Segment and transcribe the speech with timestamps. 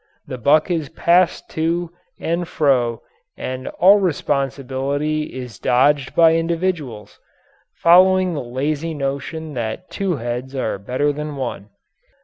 [0.25, 3.03] The buck is passed to and fro
[3.37, 7.19] and all responsibility is dodged by individuals
[7.75, 11.69] following the lazy notion that two heads are better than one.